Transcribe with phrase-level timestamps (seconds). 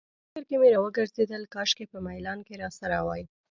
[0.25, 3.23] په فکر کې مې راوګرځېدل، کاشکې په میلان کې راسره وای.